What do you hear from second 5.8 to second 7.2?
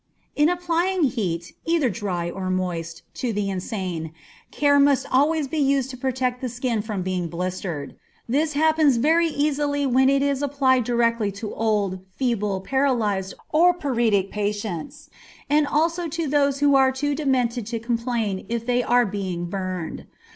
to protect the skin from